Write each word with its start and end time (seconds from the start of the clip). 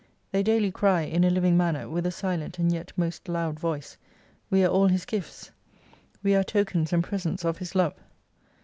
They 0.31 0.41
daily 0.41 0.71
cry 0.71 1.03
in 1.03 1.23
a 1.23 1.29
living 1.29 1.55
manner, 1.55 1.87
with 1.87 2.07
a 2.07 2.11
silent 2.11 2.57
and 2.57 2.71
yet 2.71 2.91
most 2.97 3.29
loud 3.29 3.59
voice, 3.59 3.97
We 4.49 4.65
are 4.65 4.67
all 4.67 4.87
His 4.87 5.05
gifts: 5.05 5.51
We 6.23 6.33
are 6.33 6.43
tokens 6.43 6.91
and 6.91 7.03
presents 7.03 7.45
of 7.45 7.59
His 7.59 7.75
Love. 7.75 7.93